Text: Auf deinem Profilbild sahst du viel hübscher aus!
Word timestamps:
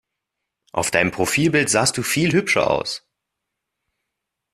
Auf 0.71 0.89
deinem 0.89 1.11
Profilbild 1.11 1.69
sahst 1.69 1.95
du 1.95 2.01
viel 2.01 2.31
hübscher 2.33 2.71
aus! 2.71 3.07